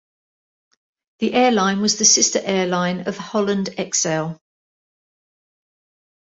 [1.19, 4.39] The airline was the sister airline of Holland Exel.